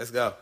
[0.00, 0.32] Let's go.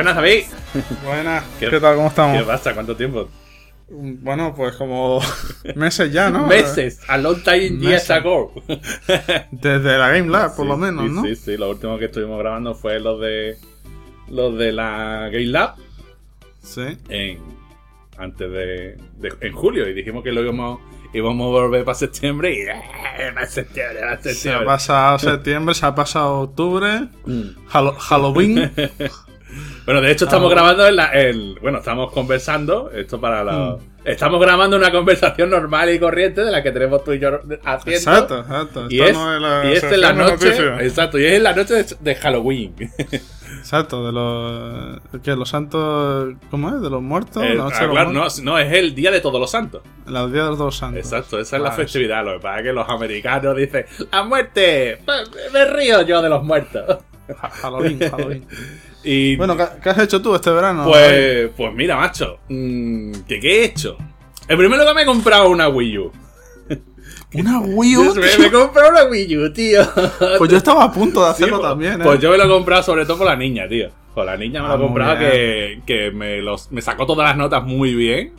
[0.00, 0.44] Buenas, David.
[1.04, 1.94] Buenas, ¿Qué- ¿qué, tal?
[1.96, 2.42] ¿Cómo ¿Qué estamos?
[2.44, 2.72] pasa?
[2.72, 3.28] ¿Cuánto tiempo?
[3.90, 5.20] Bueno, pues como
[5.74, 6.46] meses ya, ¿no?
[6.46, 7.00] Meses.
[7.06, 8.50] A long time years ago.
[9.50, 11.22] Desde la Game Lab, por Sí, lo menos, sí, ¿no?
[11.24, 11.56] Sí, sí.
[11.58, 13.58] Lo último que estuvimos grabando fue los de
[14.28, 15.74] los de la Game Lab
[16.62, 16.96] Sí.
[17.10, 17.38] en
[18.16, 20.80] antes de, de- en julio y dijimos que lo íbamos
[21.12, 23.32] íbamos a volver para septiembre y ¡eh!
[23.34, 24.66] para septiembre, para Se ha septiembre.
[24.66, 27.66] pasado septiembre, se ha pasado octubre, Mm.
[27.98, 28.72] Halloween.
[29.86, 34.40] Bueno, de hecho estamos grabando en la en- bueno, estamos conversando, esto para los Estamos
[34.40, 37.90] grabando una conversación normal y corriente de la que tenemos tú y yo haciendo.
[37.98, 38.86] Exacto, exacto.
[38.88, 40.54] Y es, no es la y es en la noche.
[40.86, 42.74] Exacto, y es en la noche de, de Halloween.
[43.58, 45.00] Exacto, de los.
[45.22, 46.34] que ¿Los santos.
[46.50, 46.80] ¿Cómo es?
[46.80, 47.42] ¿De los muertos?
[47.42, 48.10] El- La ah, los claro,
[48.42, 49.82] no, es el día de todos los santos.
[50.06, 50.98] La día de los dos santos.
[51.04, 51.82] Exacto, esa es la Vale.
[51.82, 52.24] festividad.
[52.24, 55.02] Lo que pasa es que los americanos dicen: ¡La muerte!
[55.52, 56.98] Me- río yo de los muertos.
[57.38, 58.46] Ha- Halloween, Halloween.
[59.02, 60.84] Y bueno, ¿qué, has hecho tú este verano?
[60.86, 63.96] pues, pues mira, macho, mm, ¿qué, ¿qué he hecho?
[64.48, 66.12] El primero que me he comprado una Wii U.
[67.34, 68.12] Una Wii U.
[68.14, 68.20] Tío.
[68.38, 69.80] me he comprado una Wii U, tío.
[70.38, 72.04] Pues yo estaba a punto de hacerlo pues- también, ¿eh?
[72.04, 73.90] Pues yo me lo he comprado sobre todo por la niña, tío.
[74.14, 77.06] Por la niña me lo Ah, he muy comprado que, que me, los, me sacó
[77.06, 78.32] todas las notas muy bien.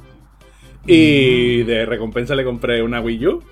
[0.85, 3.43] Y de recompensa le compré una Wii U.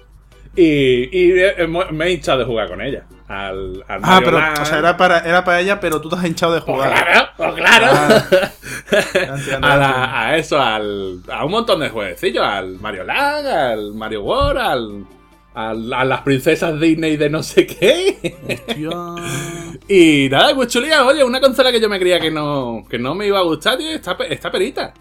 [0.61, 3.05] Y, y he- me he hinchado de jugar con ella.
[3.27, 6.25] Al, al Ah, pero, o sea, era para, era para ella, pero tú te has
[6.25, 6.91] hinchado de Pues jugar.
[7.05, 7.85] claro, pues claro.
[7.91, 12.43] Ah, a, la- a eso, al, a un montón de jueguecillos.
[12.43, 15.05] Al Mario Land, al Mario World, al,
[15.53, 18.35] al- a las princesas Disney de no sé qué.
[18.67, 18.89] Hostia.
[19.91, 23.15] Y nada, pues chulía, oye, una consola que yo me creía que no, que no
[23.15, 24.93] me iba a gustar, tío, está, está perita.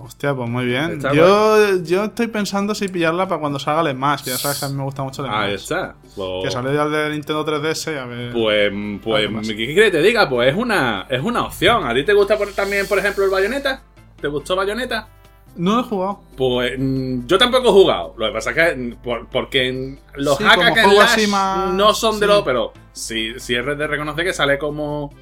[0.00, 0.92] Hostia, pues muy bien.
[0.92, 4.58] Está Yo, yo estoy pensando si pillarla para cuando salga el Smash, que ya sabes
[4.60, 5.62] que a mí me gusta mucho el Ahí Smash.
[5.62, 5.94] está.
[6.16, 8.32] Pues, Que salió ya el de Nintendo 3DS, a ver.
[8.32, 8.72] pues,
[9.02, 9.48] pues.
[9.48, 10.28] ¿qué quieres que te diga?
[10.28, 11.86] Pues es una, es una opción.
[11.86, 13.82] ¿A ti te gusta por- también, por ejemplo, el Bayonetta?
[14.20, 15.08] ¿Te gustó Bayonetta?
[15.56, 16.20] No he jugado.
[16.36, 18.14] Pues mm, yo tampoco he jugado.
[18.16, 21.10] Lo que pasa es que mm, por- porque los Sí, hack como and juego slash
[21.12, 25.12] así más- no son de lo, pero sí, sí es de reconocer que sale como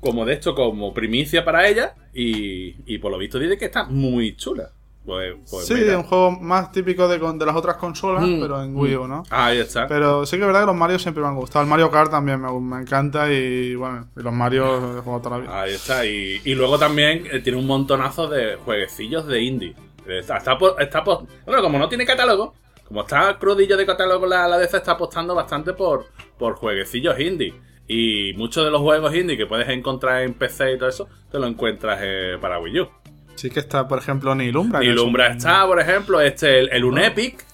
[0.00, 3.84] como de esto, como primicia para ella y, y por lo visto dice que está
[3.84, 4.70] muy chula.
[5.04, 5.98] Pues, pues sí, mira.
[5.98, 9.06] un juego más típico de, con- de las otras consolas, Mm, pero en Wii U,
[9.06, 9.22] ¿no?
[9.30, 9.86] Ahí está.
[9.86, 11.62] Pero sí que es verdad que los Mario siempre me han gustado.
[11.62, 15.36] El Mario Kart también me, me encanta y bueno, y los Mario he jugado toda
[15.38, 15.62] la vida.
[15.62, 16.04] Ahí está.
[16.04, 19.76] Y, y luego también eh, tiene un montonazo de jueguecillos de indie.
[20.08, 22.54] Está, está, está bueno, como no tiene catálogo,
[22.88, 27.54] como está crudillo de catálogo la, la DC, está apostando bastante por, por jueguecillos indie.
[27.88, 31.38] Y muchos de los juegos indie que puedes encontrar en PC y todo eso, te
[31.38, 32.88] lo encuentras eh, para Wii U.
[33.36, 34.82] Sí que está, por ejemplo, Nilumbra.
[34.82, 37.44] Y es un- está, por ejemplo, este, el, el Unepic.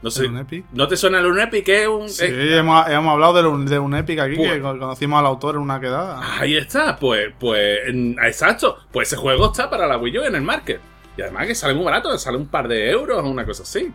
[0.00, 0.64] No sé, ¿El Unepic?
[0.72, 1.68] ¿No te suena el Unepic?
[1.68, 3.78] Es un, Sí, es- hemos, hemos hablado de un, de
[4.22, 6.40] aquí, Pues- que con- conocimos al autor en una quedada.
[6.40, 8.78] Ahí está, pues, pues, en- exacto.
[8.92, 10.80] Pues ese juego está para la Wii U en el market.
[11.16, 13.92] Y además que sale muy barato, sale un par de euros o una cosa así.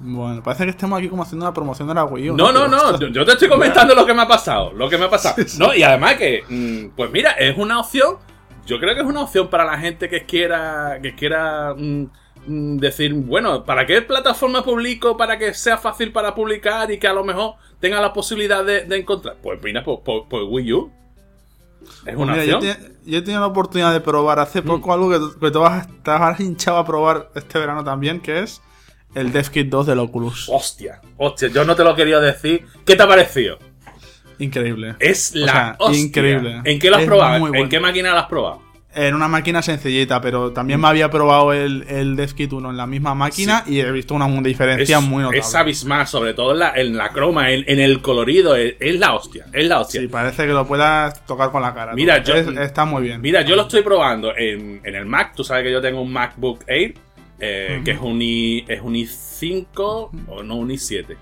[0.00, 2.36] Bueno, parece que estemos aquí como haciendo una promoción de la Wii U.
[2.36, 4.98] No, no, no, yo, yo te estoy comentando lo que me ha pasado, lo que
[4.98, 5.36] me ha pasado.
[5.58, 8.16] No, y además que, mm, pues mira, es una opción,
[8.66, 12.04] yo creo que es una opción para la gente que quiera, que quiera mm,
[12.46, 17.06] mm, decir, bueno, ¿para qué plataforma publico para que sea fácil para publicar y que
[17.06, 19.36] a lo mejor tenga la posibilidad de, de encontrar?
[19.40, 20.92] Pues mira, pues, pues- pues Wii U.
[21.82, 22.76] Es Pues una mira, yo, opción.
[22.76, 26.40] te- yo he tenido la oportunidad de probar hace poco algo que, que te has
[26.40, 28.62] hinchado a probar este verano también, que es
[29.14, 30.48] el DevKit 2 del Oculus.
[30.50, 32.64] Hostia, hostia, yo no te lo quería decir.
[32.84, 33.58] ¿Qué te ha parecido?
[34.38, 34.96] Increíble.
[34.98, 36.00] Es O la sea, hostia.
[36.00, 36.60] increíble.
[36.64, 37.38] ¿En qué lo has Es probado?
[37.38, 37.68] muy ¿En bueno.
[37.68, 38.72] qué máquina lo has probado?
[38.94, 42.86] en una máquina sencillita, pero también me había probado el, el DevKit 1 en la
[42.86, 45.38] misma máquina y he visto una diferencia es, muy notable.
[45.40, 48.54] es abismal, sobre todo en la, en la croma, en, en el colorido.
[48.54, 50.02] Es, es la hostia, es la hostia.
[50.02, 51.94] Sí, parece que lo puedas tocar con la cara.
[51.94, 53.22] Mira, yo- Es- está muy bien.
[53.22, 55.32] Mira, yo lo estoy probando en, en el Mac.
[55.34, 56.92] Tú sabes que yo tengo un MacBook Air,
[57.44, 61.16] eh, que es un, i, es un i5 o no un i7.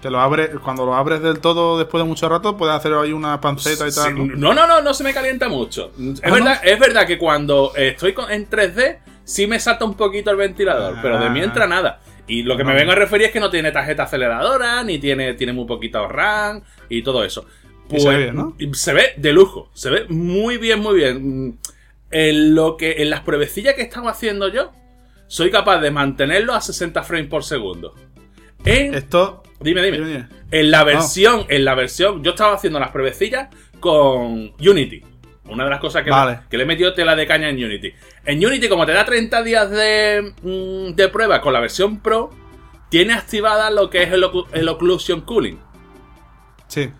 [0.00, 3.12] Te lo abres, cuando lo abres del todo después de mucho rato, puedes hacer ahí
[3.12, 4.40] una panceta y Sí, tal.
[4.40, 4.54] ¿no?
[4.54, 5.92] no, no, no, se me calienta mucho.
[6.14, 9.94] Es, ¿Ah, verdad, es verdad que cuando estoy con- en 3D, sí me salta un
[9.94, 11.30] poquito el ventilador, pero de Ah.
[11.30, 12.00] mientras nada.
[12.26, 12.78] Y lo que me No.
[12.78, 16.62] vengo a referir es que no tiene tarjeta aceleradora, ni tiene, tiene muy poquito RAM
[16.88, 17.44] y todo eso.
[17.90, 18.56] Y se ve bien, ¿no?
[18.72, 21.48] se ve de lujo, se ve muy bien, muy bien.
[21.48, 21.58] Mm,
[22.12, 24.72] En lo que en las pruebecillas que estaba haciendo yo,
[25.30, 27.94] soy capaz de mantenerlo a 60 frames por segundo.
[28.64, 29.44] En, Esto.
[29.60, 29.98] dime, dime.
[29.98, 30.28] dime.
[30.50, 33.48] En la versión, en la versión, yo estaba haciendo las pruebecillas
[33.78, 35.04] con Unity.
[35.44, 36.40] Una de las cosas que, Vale.
[36.50, 37.92] que le he metido tela de caña en Unity.
[38.24, 42.30] En Unity, como te da 30 días de, mm, de prueba con la versión Pro,
[42.88, 45.60] tiene activada lo que es el, el Occlusion Cooling.
[46.66, 46.90] Sí.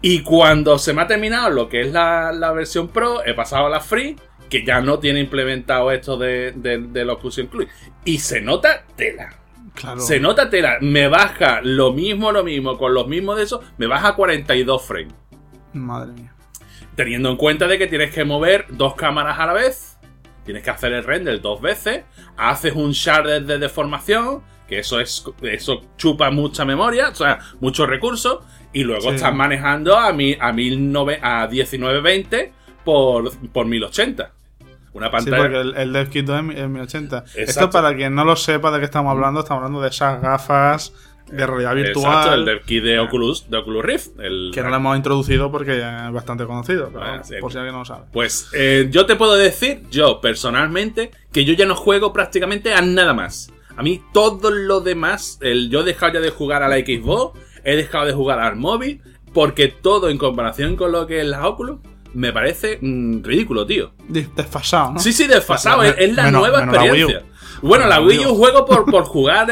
[0.00, 3.66] Y cuando se me ha terminado lo que es la, la versión Pro, he pasado
[3.66, 4.14] a la Free,
[4.60, 7.66] que ya no tiene implementado esto de, de, Occlusion Cooling.
[8.04, 9.34] Y se nota tela.
[9.74, 10.00] Claro.
[10.00, 10.78] Se nota tela.
[10.80, 14.82] Me baja lo mismo, lo mismo, con los mismos de eso, me baja a 42
[14.82, 15.14] frames.
[15.72, 16.32] Madre mía.
[16.94, 19.98] Teniendo en cuenta de que tienes que mover dos cámaras a la vez,
[20.44, 22.04] tienes que hacer el render dos veces,
[22.36, 27.88] haces un shader de deformación, que eso es eso chupa mucha memoria, o sea, muchos
[27.88, 28.38] recursos,
[28.72, 29.16] y luego Sí.
[29.16, 32.52] estás manejando a, mi, a, 19 a 1920
[32.84, 34.32] por, por 1080.
[34.94, 35.36] Una Sí, pantalla.
[35.42, 37.18] porque el, el DevKit 2 es, mi- es 1080.
[37.18, 37.40] Exacto.
[37.42, 40.92] Esto, para quien no lo sepa de qué estamos hablando, estamos hablando de esas gafas
[41.30, 42.04] de realidad virtual.
[42.12, 44.20] Exacto, el del kit de Oculus, de Oculus Rift.
[44.20, 46.90] El, Que no lo hemos introducido porque ya es bastante conocido.
[46.92, 47.34] Pero sí.
[47.40, 48.04] por si alguien no lo sabe.
[48.12, 52.82] Pues eh, yo te puedo decir, yo personalmente, que yo ya no juego prácticamente a
[52.82, 53.50] nada más.
[53.76, 57.40] A mí todo lo demás, el, yo he dejado ya de jugar a la Xbox,
[57.64, 59.00] he dejado de jugar al móvil,
[59.32, 61.80] porque todo en comparación con lo que es la Oculus,
[62.14, 63.92] me parece mm, ridículo, tío.
[64.08, 64.98] Desfasado, ¿no?
[65.00, 67.22] Sí, sí, desfasado, es, es la Menos- nueva menos la experiencia.
[67.62, 69.48] Bueno, la La Wii U juego por, por jugar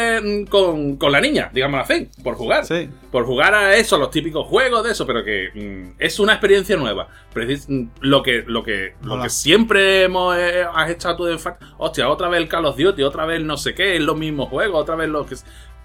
[0.51, 2.67] con, con la niña, digámoslo así, por jugar.
[2.67, 2.89] Sí.
[3.11, 6.77] Por jugar a eso, los típicos juegos de eso, pero que mm, es una experiencia
[6.77, 7.09] nueva.
[7.33, 11.39] Precis- mm, lo que, lo que, lo que siempre hemos eh, has echado tú de
[11.39, 14.03] fa- hostia, otra vez el Call of Duty, otra vez el no sé qué, es
[14.03, 15.37] los mismos juegos, otra vez lo que.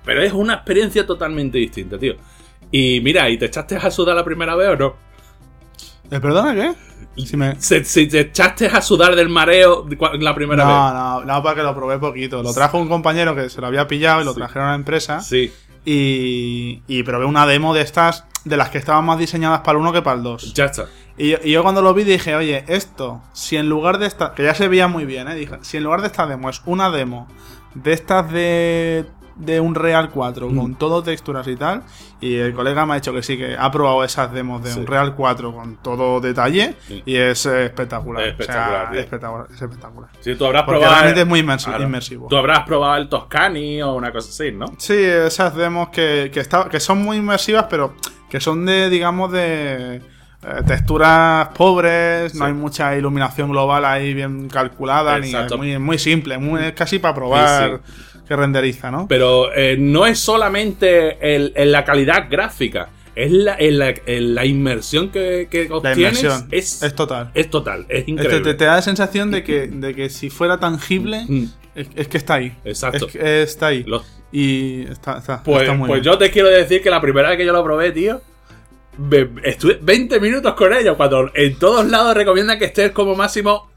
[0.03, 2.15] Pero es una experiencia totalmente distinta, tío.
[2.71, 4.95] Y mira, ¿y te echaste a sudar la primera vez o no?
[6.11, 6.73] ¿Eh, ¿Perdona qué?
[7.25, 7.59] Si me...
[7.59, 10.73] ¿Se, se- te echaste a sudar del mareo de la primera vez?
[10.73, 12.43] No, no, no, porque lo probé poquito.
[12.43, 14.37] Lo trajo un compañero que se lo había pillado y lo Sí.
[14.39, 15.19] trajeron a la empresa.
[15.21, 15.51] Sí.
[15.85, 19.81] Y, y probé una demo de estas, de las que estaban más diseñadas para el
[19.81, 20.53] 1 que para el 2.
[20.53, 20.85] Ya está.
[21.17, 24.43] Y, y yo cuando lo vi dije, oye, esto, si en lugar de esta, que
[24.43, 25.33] ya se veía muy bien, ¿eh?
[25.35, 27.27] Dije, si en lugar de esta demo es una demo
[27.73, 29.05] de estas de,
[29.39, 30.57] de un Real 4 Mm.
[30.57, 31.83] con todo texturas y tal,
[32.19, 34.79] y el colega me ha dicho que sí, que ha probado esas demos de Sí.
[34.79, 37.03] un Real 4 con todo detalle, Sí.
[37.05, 38.23] y es espectacular.
[38.23, 40.09] Es espectacular, O sea, espectacular, es espectacular.
[40.21, 40.95] Sí, tú habrás Porque probado.
[40.95, 41.83] realmente es muy inmersi- Claro.
[41.83, 42.27] inmersivo.
[42.29, 44.65] Tú habrás probado el Toscani o una cosa así, ¿no?
[44.77, 47.93] Sí, esas demos que, que, está- que son muy inmersivas, pero
[48.29, 50.01] que son de, digamos, de
[50.43, 52.37] eh, texturas pobres, Sí.
[52.37, 55.55] no hay mucha iluminación global ahí bien calculada, ni Exacto.
[55.55, 59.07] es muy, muy simple, muy, es casi para probar Sí, que renderiza, ¿no?
[59.07, 64.45] Pero eh, no es solamente el, en la calidad gráfica, es la, en la, la
[64.45, 66.21] inmersión que, que La obtienes.
[66.21, 67.31] inmersión es, es total.
[67.33, 68.39] es total, es Este, increíble.
[68.41, 72.07] te, te da la sensación de que, de que si fuera tangible, Mm, es, es
[72.07, 72.55] que está ahí.
[72.65, 73.07] Exacto.
[73.07, 73.15] Es
[73.49, 73.83] está ahí.
[73.83, 76.13] Los- Y está, está, pues está muy pues bien.
[76.13, 78.21] yo te quiero decir que la primera vez que yo lo probé, tío,
[78.97, 80.95] me- estuve 20 minutos con ello.
[80.97, 83.69] Cuando en todos lados recomiendan que estés como máximo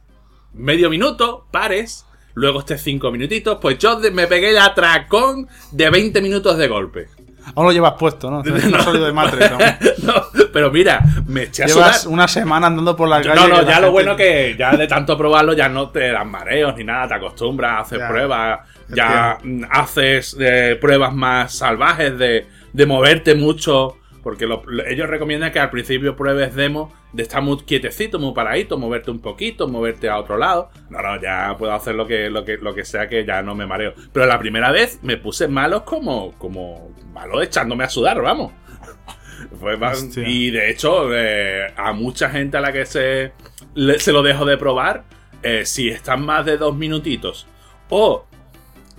[0.53, 2.05] medio minuto, pares.
[2.35, 3.59] Luego estés 5 minutitos.
[3.61, 7.09] Pues yo me pegué el atracón de 20 minutos de golpe.
[7.55, 8.43] Aún lo llevas puesto, ¿no?
[8.71, 9.51] No salido de Matrix.
[10.03, 10.15] No,
[10.53, 13.35] pero mira, me eché a Llevas una semana andando por la calle.
[13.35, 16.31] No, no, ya lo gente- bueno que ya de tanto probarlo ya no te dan
[16.31, 18.09] mareos ni nada, te acostumbras, haces Ya.
[18.09, 24.85] pruebas, ya mm, haces eh, pruebas más salvajes de, de moverte mucho, porque lo- lo-
[24.87, 29.21] ellos recomiendan que al principio pruebes demo de estar muy quietecito, muy paradito, moverte un
[29.21, 30.71] poquito, moverte a otro lado.
[30.91, 33.55] No, no, ya puedo hacer lo que, lo que, lo que sea que ya no
[33.55, 33.95] me mareo.
[34.13, 38.53] Pero la primera vez me puse malos como, como malo echándome a sudar, vamos.
[39.93, 40.29] Hostia.
[40.29, 43.33] y de hecho, eh, a mucha gente a la que se,
[43.75, 45.05] le- se lo dejo de probar,
[45.43, 47.47] eh, si están más de dos minutitos,
[47.89, 48.27] o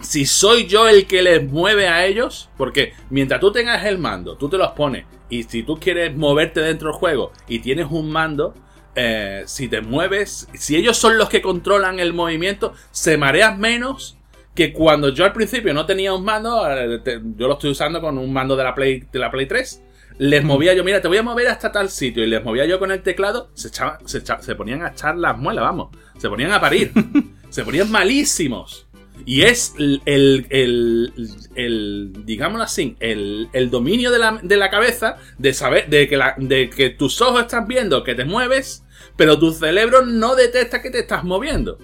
[0.02, 4.36] si soy yo el que les mueve a ellos, porque mientras tú tengas el mando,
[4.38, 8.12] tú te los pones, y si tú quieres moverte dentro del juego y tienes un
[8.12, 8.54] mando,
[8.96, 14.18] eh, si te mueves, si ellos son los que controlan el movimiento, se mareas menos
[14.54, 17.00] que cuando yo al principio no tenía un mando, eh,
[17.38, 19.82] yo lo estoy usando con un mando de la Play, de la Play 3.
[20.18, 22.24] Les movía yo, mira, te voy a mover hasta tal sitio.
[22.24, 25.38] Y les movía yo con el teclado, se, echaba- se, se ponían a echar las
[25.38, 25.96] muelas, vamos.
[26.18, 26.92] Se ponían a parir.
[27.50, 28.88] se ponían malísimos.
[29.26, 31.14] Y es el, el, el,
[31.56, 36.18] el- digámoslo así, el, el dominio de la, de la cabeza de saber, de que,
[36.18, 38.84] la- de que tus ojos están viendo que te mueves,
[39.16, 41.78] pero tu cerebro no detecta que te estás moviendo.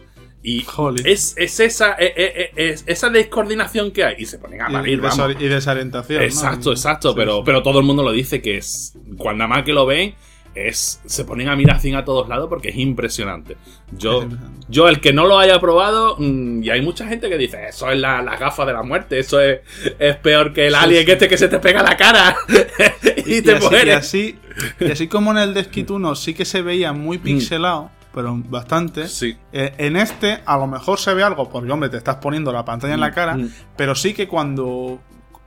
[0.43, 0.65] Y
[1.03, 4.15] es, es esa, eh, eh, eh, es esa descoordinación que hay.
[4.19, 6.21] Y se ponen a Y, parir, y desorientación.
[6.23, 7.41] Exacto, exacto, sí, pero, sí.
[7.45, 8.93] pero todo el mundo lo dice que es.
[9.17, 10.15] Cuando nada más que lo ven,
[10.65, 11.01] es.
[11.05, 13.57] Se ponen a mirar así a todos lados porque es impresionante.
[13.91, 14.25] Yo,
[14.69, 17.91] yo el que no lo haya probado, mm, y hay mucha gente que dice, eso
[17.91, 19.59] es la, la gafa de la muerte, eso es,
[19.99, 21.11] es peor que el Sí, alien sí.
[21.11, 22.35] este que se te pega la cara
[23.25, 23.95] y, Y, te así, y, mueres.
[23.97, 24.39] así,
[24.79, 28.35] y así como en el de Skit 1 sí que se veía muy pixelado, pero
[28.49, 29.03] bastante.
[29.03, 29.07] Mm.
[29.07, 29.37] Sí.
[29.53, 32.65] eh, en este a lo mejor se ve algo, porque hombre, te estás poniendo la
[32.65, 33.49] pantalla en la cara, Mm.
[33.75, 34.99] pero sí que cuando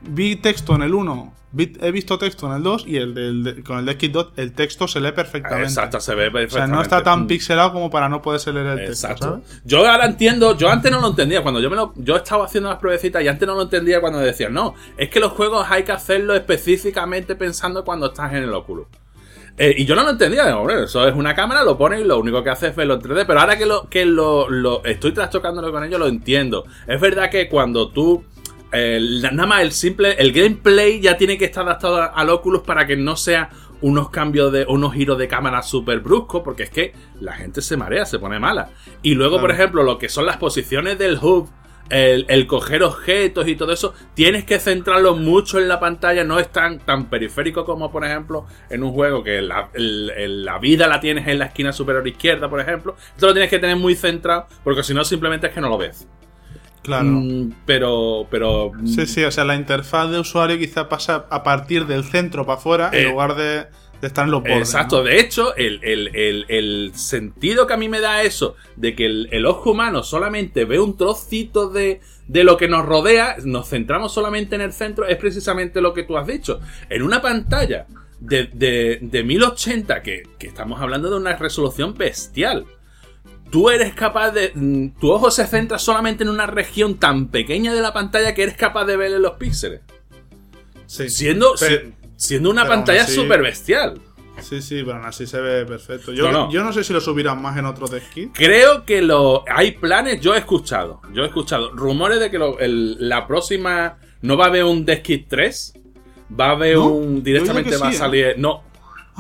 [0.02, 3.42] vi texto en el 1, vi- he visto texto en el 2 y el del-
[3.44, 5.64] de- con el de 2, el texto se lee perfectamente.
[5.68, 6.76] Exacto, se ve O sea, perfectamente.
[6.76, 7.26] no está tan Mm.
[7.26, 8.92] pixelado como para no poderse leer el texto.
[9.08, 9.24] Exacto.
[9.44, 9.62] ¿sabes?
[9.64, 12.70] Yo ahora entiendo, yo antes no lo entendía, cuando yo me lo, yo estaba haciendo
[12.70, 15.82] las pruebecitas y antes no lo entendía cuando decían, no, es que los juegos hay
[15.82, 18.88] que hacerlo específicamente pensando cuando estás en el óculo.
[19.58, 22.04] Eh, y yo no lo entendía, digo, hombre, eso es una cámara, lo pones y
[22.04, 24.82] lo único que hace es verlo en 3D, pero ahora que lo, que lo, lo
[24.84, 26.64] estoy trastocándolo con ello, lo entiendo.
[26.86, 28.24] Es verdad que cuando tú
[28.72, 32.86] la- nada más el simple, el gameplay ya tiene que estar adaptado al Oculus para
[32.86, 33.50] que no sea
[33.82, 37.76] unos cambios de, unos giros de cámara súper bruscos, porque es que la gente se
[37.76, 38.70] marea, se pone mala.
[39.02, 41.48] Y luego, por ejemplo, lo que son las posiciones del hub,
[41.88, 46.38] el, el coger objetos y todo eso, tienes que centrarlo mucho en la pantalla, no
[46.38, 50.58] es tan, tan periférico como, por ejemplo, en un juego que la, el- el- la
[50.58, 52.94] vida la tienes en la esquina superior izquierda, por ejemplo.
[53.14, 55.78] Esto lo tienes que tener muy centrado, porque si no, simplemente es que no lo
[55.78, 56.06] ves.
[56.82, 57.04] Claro.
[57.06, 58.72] Mm, pero, pero.
[58.72, 62.46] mm, Sí, sí, o sea, la interfaz de usuario quizá pasa a partir del centro
[62.46, 63.66] para afuera Eh, en lugar de,
[64.00, 64.56] de estar en los bordes.
[64.60, 65.02] Exacto, ¿no?
[65.04, 69.04] de hecho, el, el- el- el sentido que a mí me da eso, de que
[69.04, 73.68] el, el ojo humano solamente ve un trocito de, de lo que nos rodea, nos
[73.68, 76.60] centramos solamente en el centro, es precisamente lo que tú has dicho.
[76.88, 77.86] En una pantalla
[78.20, 82.64] de, de, de 1080, que, que estamos hablando de una resolución bestial,
[83.50, 84.52] tú eres capaz de...
[84.54, 88.42] mm, Tu ojo se centra solamente en una región tan pequeña de la pantalla que
[88.44, 89.80] eres capaz de ver en los píxeles.
[90.86, 94.00] Sí, Siendo, Pero- siendo una pantalla súper bestial.
[94.40, 96.12] Sí, sí, pero aún así se ve perfecto.
[96.12, 96.50] Yo No, no.
[96.50, 98.00] yo no sé si lo subirán más en otros de.
[98.32, 102.58] Creo que lo hay planes, yo he escuchado, yo he escuchado rumores de que lo-
[102.58, 105.74] el- la próxima no va a haber un Death Kit 3,
[106.40, 106.86] va a haber ¿No?
[106.86, 107.94] un directamente va a ¿eh?
[107.94, 108.62] salir, no,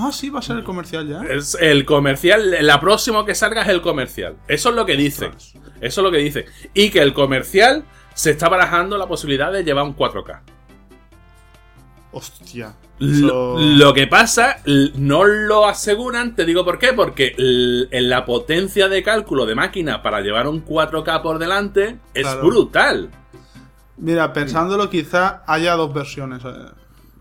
[0.02, 1.20] Ah, sí, va a ser el comercial ya.
[1.30, 4.36] es el comercial, la próxima que salga es el comercial.
[4.48, 5.30] Eso es lo que dice.
[5.80, 9.62] Eso es lo que dice y que el comercial se está barajando la posibilidad de
[9.64, 10.40] llevar un 4K.
[12.12, 12.74] Hostia.
[12.98, 14.56] Lo, que pasa,
[14.96, 20.20] no lo aseguran, te digo por qué, porque la potencia de cálculo de máquina para
[20.20, 22.42] llevar un 4K por delante es Claro.
[22.46, 23.10] brutal.
[23.96, 26.42] Mira, pensándolo, quizá haya dos versiones.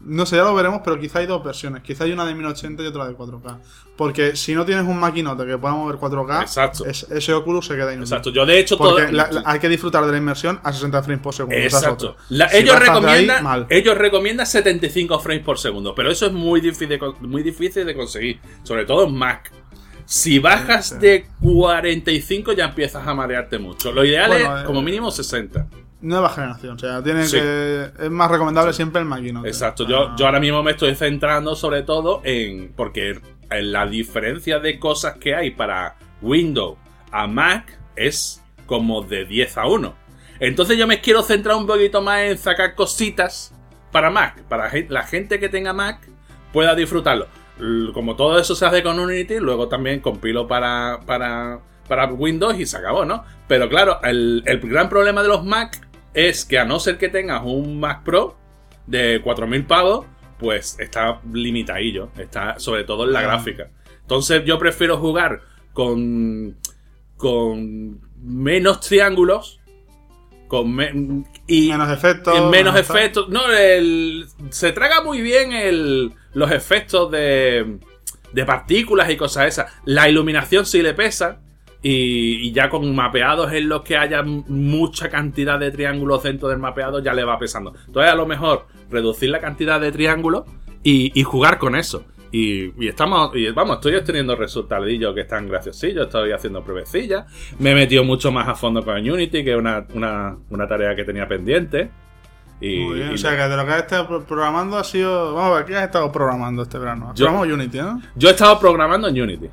[0.10, 1.84] No sé, ya lo veremos, pero quizá hay dos versiones.
[1.84, 3.60] Quizá hay una de 1080 y otra de 4K.
[3.96, 6.86] Porque si no tienes un maquinote que pueda mover 4K, Exacto.
[6.86, 8.04] es- ese Oculus se queda inútil.
[8.04, 8.98] Exacto, yo de hecho todo.
[8.98, 11.56] La- la- hay que disfrutar de la inmersión a 60 frames por segundo.
[11.58, 12.10] Exacto.
[12.12, 12.24] otra.
[12.30, 13.68] La- Si ellos, ahí, recomiendan, mal.
[13.70, 18.40] ellos recomiendan 75 frames por segundo, pero eso es muy difícil muy difícil de conseguir,
[18.64, 19.52] sobre todo en Mac.
[20.06, 23.92] Si bajas de 45 ya empiezas a marearte mucho.
[23.92, 25.68] Lo ideal Bueno, es eh, como mínimo 60.
[26.02, 27.38] Nueva generación, o sea, tiene Sí.
[27.38, 27.92] que.
[28.00, 29.48] Es más recomendable siempre el maquinote.
[29.50, 32.72] Exacto, Ah, yo, yo ahora mismo me estoy centrando sobre todo en.
[32.76, 36.78] Porque en la diferencia de cosas que hay para Windows
[37.12, 39.94] a Mac es como de 10 a 1.
[40.40, 43.54] Entonces yo me quiero centrar un poquito más en sacar cositas
[43.92, 46.00] para Mac, para la gente que tenga Mac
[46.54, 47.28] pueda disfrutarlo.
[47.94, 52.66] Como todo eso se hace con Unity, luego también compilo para, para, para Windows y
[52.66, 53.26] se acabó, ¿no?
[53.50, 55.89] Pero claro, el, el gran problema de los Mac
[56.28, 58.36] es que a no ser que tengas un Mac Pro
[58.88, 60.06] de 4.000 pavos,
[60.40, 63.24] pues está limitadillo, está sobre todo en la Ah.
[63.24, 63.70] gráfica.
[64.02, 65.42] Entonces yo prefiero jugar
[65.74, 66.58] con,
[67.18, 69.60] con menos triángulos,
[70.48, 72.38] con me- y Menos efectos.
[72.38, 73.30] en menos efectos.
[73.30, 77.78] No, el, se traga muy bien el, los efectos de,
[78.34, 79.72] de partículas y cosas esas.
[79.86, 81.42] La iluminación sí le pesa.
[81.82, 86.60] Y, y ya con mapeados en los que haya mucha cantidad de triángulos dentro del
[86.60, 87.74] mapeado ya le va pesando.
[87.88, 90.44] Entonces a lo mejor reducir la cantidad de triángulos
[90.84, 92.04] y, y jugar con eso.
[92.32, 97.26] Y, y estamos, y vamos, estoy obteniendo resultadillos que están graciosillos, estoy haciendo pruebecillas.
[97.60, 100.96] Me he metido mucho más a fondo con Unity, que es una, una, una tarea
[100.96, 101.90] que tenía pendiente.
[102.62, 104.84] Y, Muy bien, y o sea, que de lo que has estado pro- programando ha
[104.84, 105.34] sido.
[105.34, 107.14] Vamos a ver, ¿qué has estado programando este verano?
[107.16, 108.02] Yo- Unity, ¿no?
[108.16, 109.48] Yo he estado programando en Unity.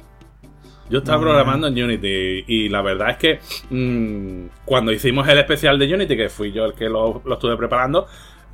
[0.89, 3.41] Yo estaba Muy programando en Unity y la verdad es que
[3.71, 7.57] mm, cuando hicimos el especial de Unity, que fui yo el que lo, lo estuve
[7.57, 8.07] preparando,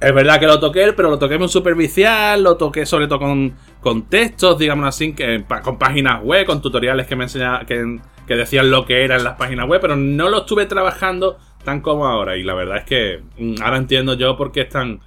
[0.03, 3.55] es verdad que lo toqué, pero lo toqué muy superficial, lo toqué sobre todo con,
[3.81, 8.35] con textos, digamos así, que, con páginas web, con tutoriales que me enseñaban, que, que
[8.35, 12.37] decían lo que eran las páginas web, pero no lo estuve trabajando tan como ahora.
[12.37, 15.01] Y la verdad es que mm, ahora entiendo yo por qué es tan,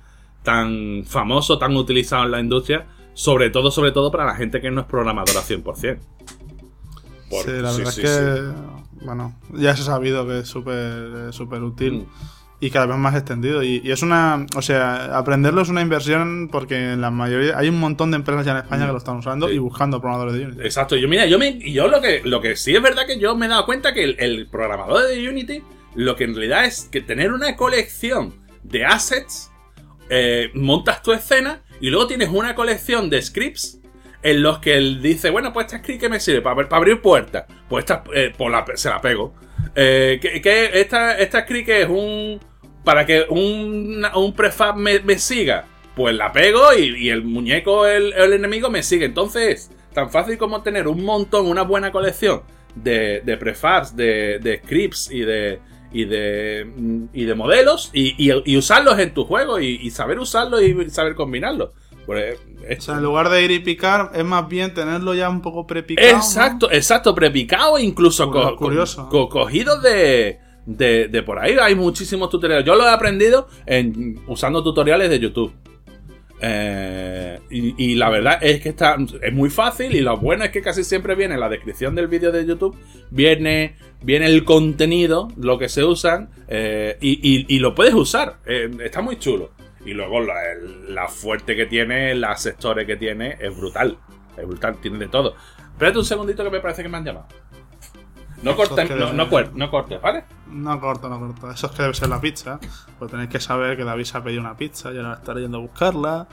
[0.43, 4.71] tan famoso, tan utilizado en la industria, sobre todo, sobre todo para la gente que
[4.71, 5.97] no es programadora 100%.
[7.29, 8.07] Por- sí, la verdad sí, es que.
[8.07, 9.05] sí.
[9.05, 11.93] Bueno, ya se ha sabido que es súper súper útil.
[11.93, 12.05] Mm.
[12.61, 13.61] Y cada vez más extendido.
[13.63, 14.45] Y, y es una.
[14.55, 17.57] O sea, aprenderlo es una inversión porque en la mayoría.
[17.57, 19.51] Hay un montón de empresas ya en España que lo están usando Mm.
[19.51, 20.61] Y buscando programadores de Unity.
[20.63, 23.19] Exacto, yo mira, yo me, y yo lo que lo que sí es verdad que
[23.19, 25.61] yo me he dado cuenta que el, el programador de Unity
[25.95, 29.51] lo que en realidad es que tener una colección de assets,
[30.09, 33.79] eh, montas tu escena y luego tienes una colección de scripts
[34.25, 37.45] en los que él dice, bueno, pues esta script que me sirve para, abrir puertas,
[37.69, 39.35] pues esta eh, pues la- se la pego.
[39.75, 42.39] Eh, que, que esta, esta script que es un
[42.83, 45.65] para que un, un prefab me, siga,
[45.95, 49.05] pues la pego y, y el muñeco, el, el enemigo, me sigue.
[49.05, 52.41] Entonces, tan fácil como tener un montón, una buena colección
[52.75, 55.59] de, de prefabs, de, de scripts y de,
[55.91, 56.67] y de,
[57.13, 61.69] y de modelos y, y- usarlos en tu juego y saber usarlos y saber combinarlos.
[62.05, 65.29] Pues, O es- sea, en lugar de ir y picar, es más bien tenerlo ya
[65.29, 66.09] un poco prepicado.
[66.11, 66.17] ¿no?
[66.17, 69.09] Exacto, exacto, prepicado, incluso Curioso, co- curioso.
[69.09, 71.55] co- cogidos de, de, de por ahí.
[71.61, 72.65] Hay muchísimos tutoriales.
[72.65, 75.53] Yo lo he aprendido en, usando tutoriales de YouTube.
[76.41, 80.51] Eh, y, y la verdad es que está, es muy fácil y lo bueno es
[80.51, 82.75] que casi siempre viene en la descripción del vídeo de YouTube,
[83.09, 88.37] viene, viene el contenido, lo que se usan eh, y, y- y lo puedes usar.
[88.45, 89.51] Eh, está muy chulo.
[89.85, 90.35] Y luego la,
[90.89, 93.97] la fuerte que tiene, las sectores que tiene, es brutal.
[94.35, 95.35] Es brutal, tiene de todo.
[95.71, 97.27] Espérate un segundito que me parece que me han llamado.
[98.41, 100.23] No cortes, no, no no cortes, ¿vale?
[100.47, 101.49] No corto, no corto.
[101.51, 102.59] Eso es que debe ser la pizza.
[102.99, 105.57] Pues tenéis que saber que David se ha pedido una pizza y ahora estará yendo
[105.57, 106.27] a buscarla.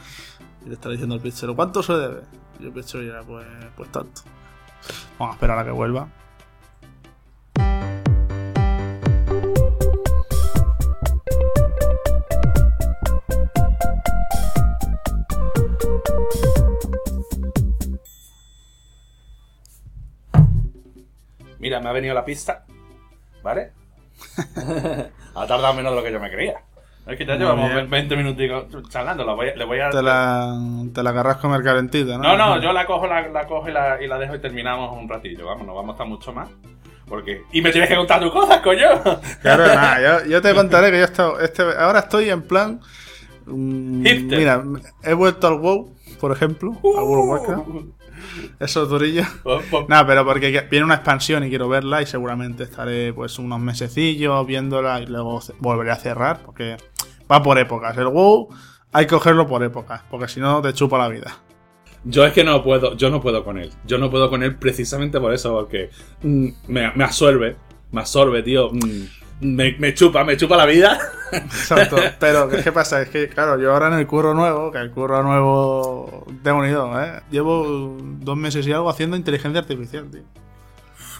[0.64, 2.22] Y le estará diciendo al pizzero, ¿cuánto se debe?
[2.60, 4.22] Y el pizzero dirá, pues, pues tanto.
[5.18, 6.08] Vamos a esperar a que vuelva.
[21.62, 22.64] Mira, me ha venido la pista.
[23.42, 23.70] ¿Vale?
[25.34, 26.60] ha tardado menos de lo que yo me creía.
[27.06, 27.88] Es que ya llevamos bien.
[27.88, 29.24] 20 minuticos charlando.
[29.24, 29.90] la voy le voy a.
[29.90, 30.56] Te la,
[30.92, 32.22] te la querrás comer calentita, ¿no?
[32.22, 34.96] No, no, yo la cojo, la, la cojo y la, y la dejo y terminamos
[34.96, 35.46] un ratillo.
[35.46, 36.48] Vamos, no vamos a estar mucho más.
[37.08, 37.42] Porque.
[37.52, 38.88] Y me tienes que contar tus cosas, coño.
[39.40, 42.80] Claro, nada, yo, yo te contaré que yo he estado, este, ahora estoy en plan.
[43.46, 44.38] Hipster.
[44.38, 44.62] mira,
[45.02, 48.01] he vuelto al WoW, por ejemplo, al World of Warcraft.
[48.60, 49.22] Eso durillo.
[49.42, 53.38] Pues- Nada, pero porque que- viene una expansión y quiero verla y seguramente estaré pues
[53.38, 56.76] unos mesecillos viéndola y luego volveré a cerrar porque
[57.30, 57.96] va por épocas.
[57.98, 58.48] El WoW
[58.92, 61.36] hay que cogerlo por épocas porque si no te chupa la vida.
[62.04, 63.70] Yo es que no puedo, yo no puedo con él.
[63.86, 65.90] Yo no puedo con él precisamente por eso, porque
[66.22, 67.56] mm, me, me absorbe,
[67.92, 68.70] me absorbe, tío.
[68.72, 70.98] mm, me, me chupa, me chupa la vida.
[71.32, 71.96] Exacto.
[72.20, 73.02] Pero ¿qué, pasa?
[73.02, 77.00] Es que, claro, yo ahora en el curro nuevo, que el curro nuevo tengo unido,
[77.02, 77.20] ¿eh?
[77.30, 80.22] Llevo dos meses y algo haciendo inteligencia artificial, tío.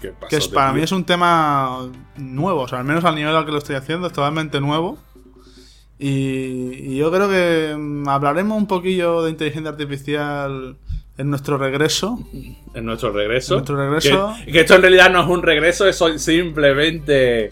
[0.01, 0.77] ¿Qué Que pasó, es, para tío?
[0.77, 3.77] mí es un tema nuevo, o sea, al menos al nivel al que lo estoy
[3.77, 4.99] haciendo, es totalmente nuevo.
[5.99, 10.77] Y, y yo creo que mm, hablaremos un poquillo de inteligencia artificial
[11.19, 12.19] en nuestro regreso.
[12.75, 13.55] En nuestro regreso.
[13.55, 14.35] En nuestro regreso.
[14.45, 17.51] Que, que esto en realidad no es un regreso, es simplemente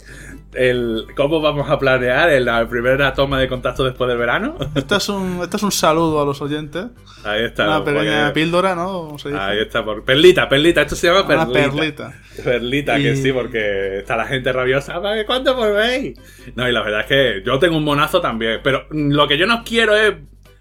[0.53, 4.57] el cómo vamos a planear la primera toma de contacto después del verano.
[4.75, 6.85] Esto es un, esto es un saludo a los oyentes.
[7.23, 7.65] Ahí está.
[7.67, 9.05] Una porque- pequeña píldora, ¿no?
[9.07, 9.39] ¿Cómo se dice?
[9.41, 11.75] Ahí está, por perlita, perlita, esto se llama Una perlita.
[11.75, 12.13] perlita.
[12.43, 15.01] Perlita, que sí, porque está la gente rabiosa.
[15.01, 16.17] "¿Para ¿Cuándo volvéis?
[16.55, 18.59] No, y la verdad es que yo tengo un monazo también.
[18.63, 20.13] Pero lo que yo no quiero es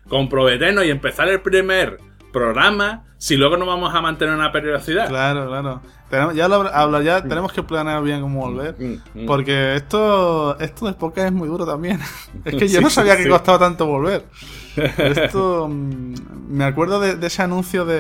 [0.09, 1.99] comprometernos y empezar el primer
[2.33, 5.09] programa si luego no vamos a mantener una periodicidad.
[5.09, 5.81] Claro, claro.
[6.09, 8.75] Tenemos, ya, lo, habla, ya tenemos que planear bien cómo volver.
[8.79, 9.27] Mm, mm.
[9.27, 12.01] Porque esto, esto de podcast es muy duro también.
[12.45, 13.29] Es que yo Sí, no sabía que sí.
[13.29, 14.25] costaba tanto volver.
[14.77, 15.69] Esto.
[15.69, 16.15] mm,
[16.49, 17.99] me acuerdo de, de ese anuncio de,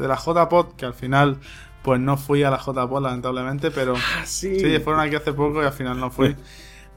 [0.00, 1.38] de la JPod, que al final,
[1.82, 3.94] pues no fui a la JPod, lamentablemente, pero.
[3.96, 4.58] Ah, sí.
[4.58, 6.34] Sí, fueron aquí hace poco y al final no fui.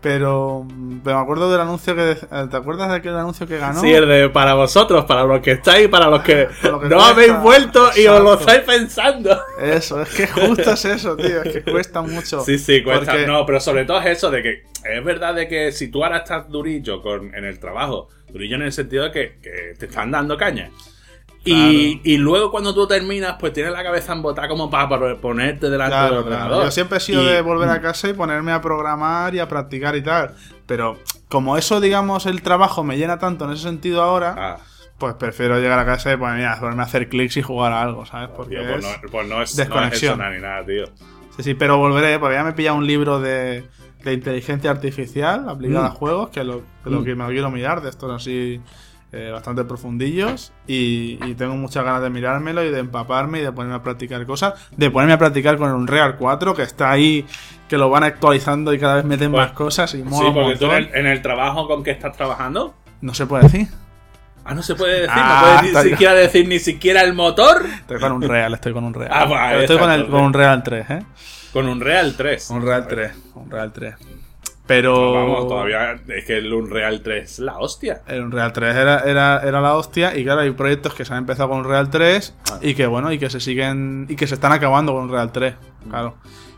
[0.01, 0.65] Pero,
[1.03, 2.15] pero me acuerdo del anuncio que.
[2.49, 3.81] ¿Te acuerdas de aquel anuncio que ganó?
[3.81, 6.88] Sí, el de para vosotros, para los que estáis, para los que Para los que
[6.89, 7.09] no cuesta.
[7.12, 9.38] habéis vuelto y os lo estáis pensando.
[9.62, 11.43] Eso, es que justo es eso, tío.
[11.43, 12.39] Es que cuesta mucho.
[12.41, 13.12] Sí, sí, cuesta.
[13.12, 16.03] Porque- No, pero sobre todo es eso de que es verdad de que si tú
[16.05, 19.88] ahora estás durillo con, en el trabajo, durillo en el sentido de que, que te
[19.88, 20.69] están dando caña.
[21.51, 22.01] Y, Claro.
[22.03, 25.95] y luego cuando tú terminas, pues tienes la cabeza embotada como para, para ponerte delante
[25.95, 26.27] del Claro, claro.
[26.43, 26.65] ordenador.
[26.65, 29.47] Yo siempre he sido Y- de volver a casa y ponerme a programar y a
[29.47, 30.35] practicar y tal.
[30.65, 34.57] Pero como eso, digamos, el trabajo me llena tanto en ese sentido ahora, Ah,
[34.97, 37.81] pues prefiero llegar a casa y pues, mira, ponerme a hacer clics y jugar a
[37.81, 38.29] algo, ¿sabes?
[38.35, 40.17] Porque tío, pues, es- no, pues no es, desconexión.
[40.19, 40.85] No es ni nada, tío.
[41.38, 43.63] Sí, sí, pero volveré, porque ya me he pillado un libro de,
[44.03, 45.95] de inteligencia artificial aplicada a Mm.
[45.95, 47.05] juegos, que lo, que lo Mm.
[47.05, 48.59] que me lo quiero mirar, de estos así
[49.12, 53.52] eh, bastante profundillos, y, y tengo muchas ganas de mirármelo y de empaparme y de
[53.52, 57.26] ponerme a practicar cosas, de ponerme a practicar con un Real 4, que está ahí,
[57.67, 60.34] que lo van actualizando y cada vez meten Pues- más cosas y Sí, mola un
[60.36, 62.76] porque tú en el, en el trabajo con que estás trabajando.
[63.02, 63.67] No se puede decir.
[64.45, 67.65] Ah, no se puede decir, Ah, no puedes ni siquiera decir ni siquiera el motor.
[67.65, 69.12] Estoy con un Real, estoy con un Real.
[69.13, 71.04] Ah, estoy con, el- con un Real 3, ¿eh?
[71.54, 72.50] Con un Real 3.
[72.52, 73.95] Un Real 3, un Real 3.
[74.69, 75.13] Pero...
[75.13, 78.03] Vamos, todavía es que el Unreal 3 es la hostia.
[78.08, 81.17] El Unreal 3 era, era, era la hostia y claro, hay proyectos que se han
[81.19, 82.60] empezado con Unreal 3 Ah.
[82.62, 85.55] y que bueno, y que se siguen y que se están acabando con Unreal 3,
[85.89, 86.17] claro.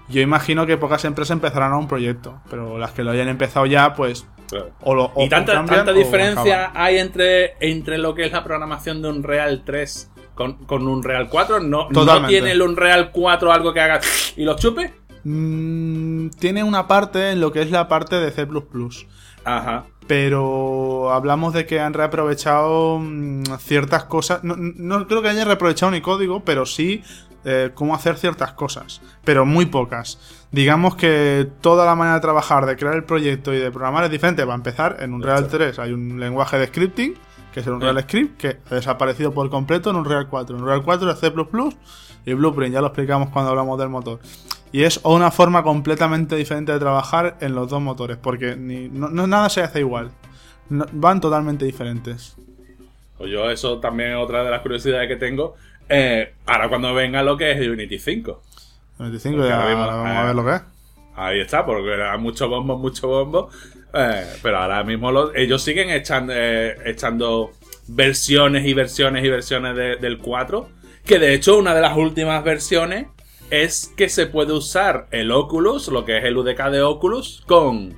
[0.10, 3.66] Yo imagino que pocas empresas empezarán a un proyecto, pero las que lo hayan empezado
[3.66, 4.72] ya, pues Claro.
[4.82, 8.44] o lo o- y tanta, cambian tanta diferencia hay entre, entre lo que es la
[8.44, 11.62] programación de Unreal 3 con, con Unreal 4.
[11.62, 14.02] No, no tiene el Unreal 4 algo que haga
[14.36, 14.92] y lo chupe.
[15.24, 18.48] Mm, tiene una parte en lo que es la parte de C++,
[19.44, 19.86] Ajá.
[20.08, 24.44] pero hablamos de que han reaprovechado mm, ciertas cosas.
[24.44, 27.04] No, no creo que hayan reaprovechado ni código, pero sí
[27.44, 30.20] eh, cómo hacer ciertas cosas, pero muy pocas.
[30.52, 34.12] Digamos que toda la manera de trabajar, de crear el proyecto y de programar es
[34.12, 34.44] diferente.
[34.44, 37.16] Para empezar, en Unreal 3 hay un lenguaje de scripting,
[37.52, 38.00] que es el Unreal.
[38.04, 40.56] Script, que ha desaparecido por completo en Unreal 4.
[40.56, 41.34] En Unreal 4 es C++
[42.26, 44.20] y Blueprint, ya lo explicamos cuando hablamos del motor.
[44.72, 49.10] Y es una forma completamente diferente de trabajar en los dos motores, porque ni, no,
[49.10, 50.12] no- nada se hace igual.
[50.70, 52.36] No- van totalmente diferentes.
[53.18, 55.56] Pues yo eso también es otra de las curiosidades que tengo.
[55.90, 58.42] Eh, ahora cuando venga lo que es Unity 5.
[59.00, 60.62] 25 Porque ya ahora mismo, vamos eh, a ver lo que es.
[61.16, 63.50] Ahí está, porque era mucho bombo, mucho bombo.
[63.94, 67.52] Eh, pero ahora mismo lo- ellos siguen echando, eh, echando
[67.90, 70.70] versiones y versiones y versiones de- del 4.
[71.06, 73.08] Que de hecho, una de las últimas versiones
[73.52, 77.94] es que se puede usar el Oculus, lo que es el UDK de Oculus, con,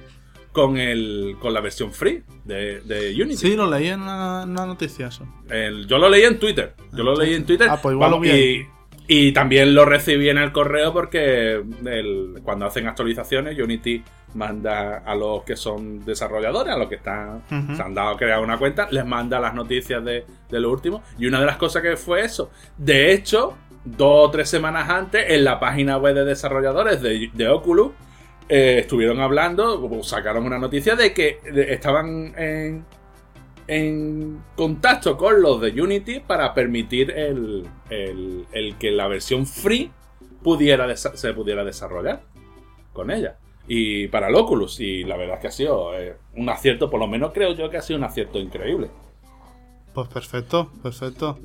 [0.51, 3.37] con, el, con la versión free de, de Unity.
[3.37, 5.25] Sí, lo leí en una, noticia eso.
[5.49, 6.73] El- yo lo leí en Twitter.
[6.91, 7.67] Yo lo leí en Twitter.
[7.69, 8.67] Ah, pues igual lo vi y,
[9.07, 14.03] y también lo recibí en el correo porque el- cuando hacen actualizaciones, Unity
[14.35, 17.43] manda a los que son desarrolladores, a los que están,
[17.75, 21.03] se han dado a crear una cuenta, les manda las noticias de, de lo último.
[21.19, 22.49] Y una de las cosas que fue eso.
[22.75, 27.47] De hecho, dos o tres semanas antes, en la página web de desarrolladores de, de
[27.47, 27.91] Oculus,
[28.49, 32.33] eh, estuvieron hablando, sacaron una noticia de que estaban
[33.67, 37.65] en, contacto con los de Unity para permitir el,
[38.77, 39.91] que la versión free
[40.43, 42.21] pudiera se pudiera desarrollar
[42.91, 43.37] con ella.
[43.65, 46.99] Y para el Oculus, y la verdad es que ha sido eh, un acierto, por
[46.99, 48.89] lo menos creo yo que ha sido un acierto increíble.
[49.93, 51.37] Pues perfecto, perfecto.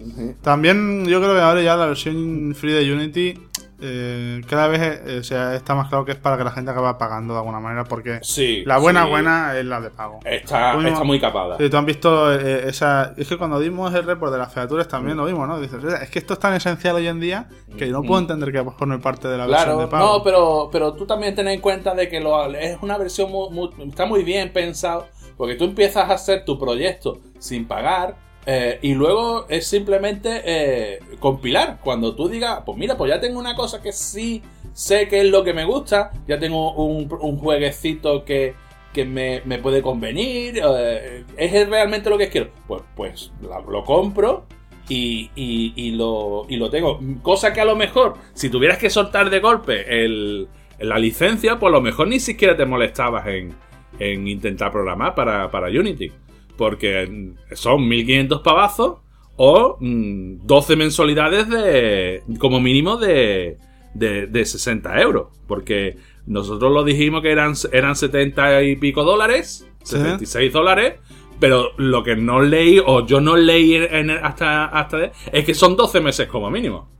[0.43, 3.35] También yo creo que ahora ya la versión free de Unity
[3.81, 6.71] eh, cada vez eh, o sea, está más claro que es para que la gente
[6.73, 8.65] acabe pagando de alguna manera porque Sí.
[8.67, 9.11] la buena sí.
[9.11, 10.19] buena es la de pago.
[10.25, 11.57] Está, está muy capada.
[11.59, 13.13] Sí, tú han visto eh, esa.
[13.17, 15.61] Es que cuando dimos el report de las featuras también lo vimos, ¿no?
[15.61, 18.25] Dices, es que esto es tan esencial hoy en día que no puedo Mm.
[18.25, 20.05] entender que forme parte de la versión de pago.
[20.19, 23.51] no, pero, pero tú también ten en cuenta de que lo, es una versión muy,
[23.51, 25.07] muy- está muy bien pensado,
[25.37, 28.17] porque tú empiezas a hacer tu proyecto sin pagar
[28.51, 31.81] eh, y luego es simplemente eh, compilar.
[31.85, 35.27] Cuando tú digas, pues mira, pues ya tengo una cosa que sí sé que es
[35.27, 37.09] lo que me gusta, ya tengo un,
[37.39, 38.55] jueguecito que,
[38.95, 42.49] que me, me puede convenir, eh, es realmente lo que quiero.
[42.67, 43.33] Pues, pues
[43.69, 44.47] lo compro
[44.89, 46.99] y, y- y lo, y lo tengo.
[47.21, 51.69] Cosa que a lo mejor, si tuvieras que soltar de golpe el, la licencia, pues
[51.71, 53.55] a lo mejor ni siquiera te molestabas en,
[53.99, 56.11] en intentar programar para, para Unity.
[56.59, 58.99] Porque mm, son 1500 pavazos
[59.37, 63.57] o mm, 12 mensualidades de como mínimo de,
[63.95, 65.29] de, de 60 euros.
[65.47, 69.97] Porque nosotros lo dijimos que eran, eran 70 y pico dólares, Sí.
[69.97, 70.95] 76 dólares.
[71.41, 75.55] Pero lo que no leí, o yo no leí en- en- hasta, hasta es que
[75.55, 76.91] son 12 meses como mínimo.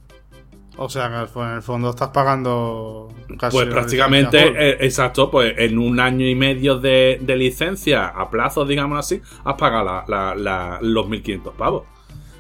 [0.81, 3.57] O sea, que en el fondo estás pagando casi.
[3.57, 4.39] Pues prácticamente,
[4.71, 9.21] eh, exacto, pues en un año y medio de, de licencia a plazo, digamos así,
[9.45, 11.83] has pagado la- la- la- los 1500 pavos.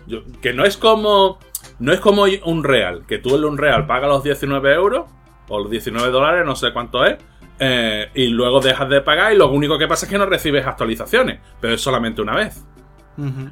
[0.07, 1.39] Yo- que no es como
[1.81, 5.07] no es como un real, que tú en un real pagas los 19 euros
[5.49, 7.17] o los 19 dólares, no sé cuánto es,
[7.59, 10.65] eh, y luego dejas de pagar y lo único que pasa es que no recibes
[10.67, 12.65] actualizaciones, pero es solamente una vez.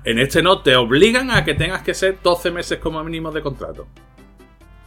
[0.04, 3.42] En este no, te obligan a que tengas que ser 12 meses como mínimo de
[3.42, 3.88] contrato.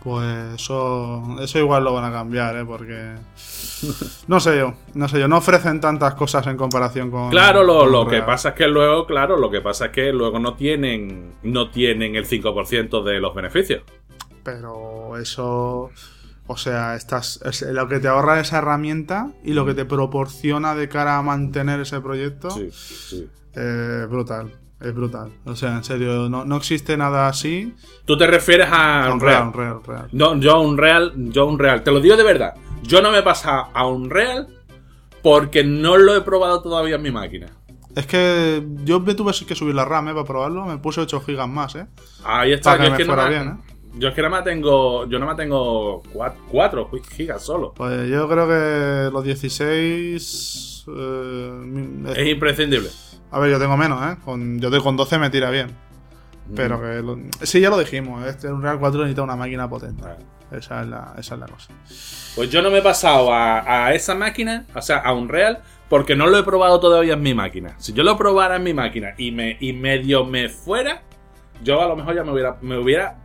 [0.03, 2.65] Pues eso, eso igual lo van a cambiar, ¿eh?
[2.65, 3.15] Porque.
[4.27, 5.27] No sé yo, no sé yo.
[5.27, 7.29] No ofrecen tantas cosas en comparación con.
[7.29, 10.13] Claro, lo, con lo que pasa es que luego, claro, lo que pasa es que
[10.13, 13.83] luego no tienen, no tienen el 5% de los beneficios.
[14.43, 15.89] Pero eso.
[16.47, 20.73] O sea, estás, es lo que te ahorra esa herramienta y lo que te proporciona
[20.75, 23.29] de cara a mantener ese proyecto Sí, sí.
[23.55, 24.51] eh, brutal.
[24.81, 25.31] Es brutal.
[25.45, 27.73] O sea, en serio, no, no existe nada así.
[28.05, 29.77] Tú te refieres a Unreal, Unreal.
[29.77, 30.07] Unreal.
[30.13, 31.83] No, yo a Unreal, yo a Unreal.
[31.83, 32.53] Te lo digo de verdad.
[32.83, 34.47] Yo no me he pasado a Unreal
[35.21, 37.47] porque no lo he probado todavía en mi máquina.
[37.95, 40.63] Es que yo me tuve que subir la RAM eh, para probarlo.
[40.65, 41.85] Me puse 8 gigas más, ¿eh?
[42.23, 42.71] Ahí está.
[42.77, 43.57] Para Yo que es me que no fuera me- bien,
[43.99, 45.05] Yo es que nada más tengo.
[45.09, 46.01] Yo nada más tengo
[46.51, 47.73] 4 gigas solo.
[47.75, 50.85] Pues yo creo que los 16.
[50.87, 52.89] eh, Es imprescindible.
[53.31, 54.17] A ver, yo tengo menos, ¿eh?
[54.23, 55.69] Con, yo de- con 12 me tira bien.
[56.55, 56.81] Pero Mm.
[56.81, 57.01] que.
[57.01, 58.25] lo- sí, ya lo dijimos.
[58.25, 60.03] Este Unreal 4 necesita una máquina potente.
[60.51, 61.71] Esa es la, esa es la cosa.
[62.35, 66.15] Pues yo no me he pasado a, a esa máquina, o sea, a Unreal, porque
[66.15, 67.75] no lo he probado todavía en mi máquina.
[67.77, 71.03] Si yo lo probara en mi máquina y, me, y medio me fuera,
[71.63, 73.17] yo a lo mejor ya me hubiera, me hubiera,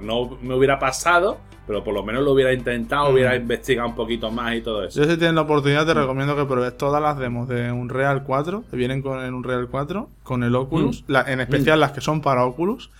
[0.00, 3.14] no me hubiera pasado, pero por lo menos lo hubiera intentado, Mm.
[3.14, 5.00] hubiera investigado un poquito más y todo eso.
[5.02, 8.64] Yo si tienes la oportunidad te recomiendo que pruebes todas las demos de Unreal 4,
[8.70, 11.12] que vienen con el Unreal 4, con el Oculus, Mm.
[11.12, 12.90] la- en especial las que son para Oculus.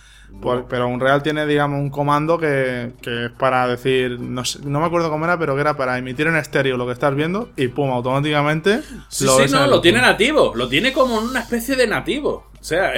[0.41, 4.79] por- pero Unreal tiene, digamos, un comando que, que es para decir, no, sé- no
[4.79, 7.49] me acuerdo cómo era, pero que era para emitir en estéreo lo que estás viendo
[7.55, 10.53] y pum, automáticamente Sí, lo sí, en no, lo tiene nativo.
[10.55, 12.47] Lo tiene como una especie de nativo.
[12.63, 12.93] O sea,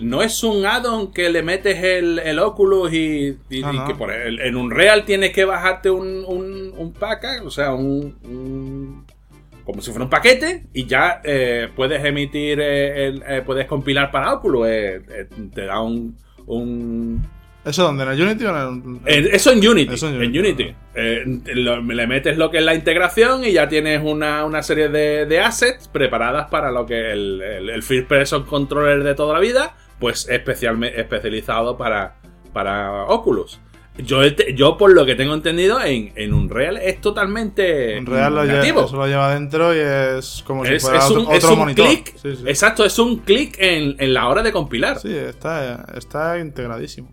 [0.00, 3.36] no es un add-on que le metes el, el Oculus y,
[3.86, 7.74] que por el- en un Real tienes que bajarte un, un, un pack, o sea,
[7.74, 9.04] un, un-
[9.66, 14.32] como si fuera un paquete y ya eh, puedes emitir, eh, eh, puedes compilar para
[14.32, 14.66] Oculus.
[14.70, 15.02] eh,
[15.54, 16.16] te da un...
[16.46, 17.22] un
[17.68, 18.04] ¿Eso dónde?
[18.04, 19.24] ¿En Unity o en el.?
[19.26, 19.94] eh, eso en Unity.
[19.94, 20.74] Eso en en Unity.
[20.94, 21.22] Eh,
[21.54, 25.26] lo- le metes lo que es la integración y ya tienes una, una serie de,
[25.26, 29.40] de assets preparadas para lo que el, el, el First Person Controller de toda la
[29.40, 32.16] vida, pues especialmente especializado para,
[32.52, 33.60] para Oculus.
[34.00, 34.22] Yo,
[34.54, 38.96] yo, por lo que tengo entendido, en, en Unreal es totalmente Unreal lo lleva, eso
[38.96, 41.84] lo lleva dentro y es como si fuera es otro, un, es otro un monitor.
[41.86, 42.14] clic.
[42.16, 42.42] Sí, sí.
[42.46, 45.00] Exacto, es un clic en, en la hora de compilar.
[45.00, 47.12] Sí, está, está integradísimo.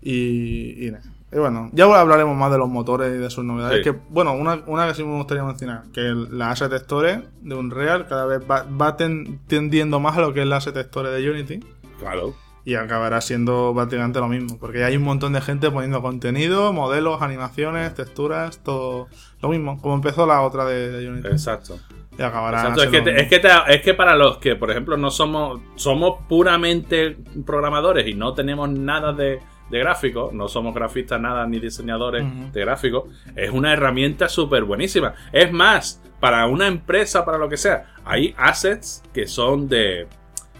[0.00, 1.04] Y, y nada.
[1.30, 3.78] Y bueno, ya hablaremos más de los motores y de sus novedades.
[3.78, 3.84] Sí.
[3.84, 7.54] Que, bueno, una, una que sí me gustaría mencionar, que el- la Asset Store de
[7.54, 11.10] Unreal cada vez va, va ten- tendiendo más a lo que es la Asset Store
[11.10, 11.60] de Unity.
[11.98, 12.34] Claro.
[12.64, 14.58] Y acabará siendo prácticamente lo mismo.
[14.58, 19.08] Porque hay un montón de gente poniendo contenido, modelos, animaciones, texturas, todo
[19.42, 19.80] lo mismo.
[19.82, 21.28] Como empezó la otra de, de Unity.
[21.28, 21.78] Exacto.
[22.18, 22.58] Y acabará.
[22.62, 25.10] Exacto, es que, te- es, que te- es que para los que, por ejemplo, no
[25.10, 29.38] somos, somos puramente programadores y no tenemos nada de,
[29.70, 33.04] de gráficos, no somos grafistas nada ni diseñadores de gráficos,
[33.36, 35.14] es una herramienta súper buenísima.
[35.32, 40.08] Es más, para una empresa, para lo que sea, hay assets que son de,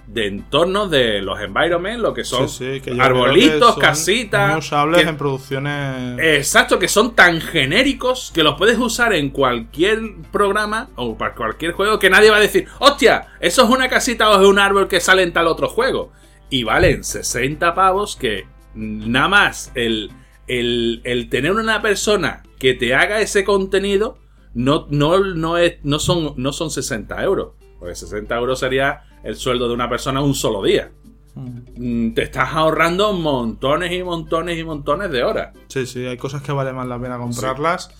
[0.08, 3.60] de entornos de los environments, lo que son Sí, sí, que yo creo arbolitos, que
[3.74, 4.70] son casitas.
[4.70, 6.18] que- en producciones.
[6.18, 10.00] Exacto, que son tan genéricos que los puedes usar en cualquier
[10.32, 14.30] programa o para cualquier juego que nadie va a decir, hostia, eso es una casita
[14.30, 16.10] o es un árbol que sale en tal otro juego.
[16.50, 20.10] Y valen 60 pavos que nada más el,
[20.46, 24.16] el, el tener una persona que te haga ese contenido
[24.54, 27.52] no, no, no, es, no, son, no son 60 euros.
[27.78, 30.90] Porque 60 euros sería el sueldo de una persona un solo día.
[31.34, 35.54] Mm, Te estás ahorrando montones y montones y montones de horas.
[35.68, 37.90] Sí, sí, hay cosas que vale más la pena comprarlas.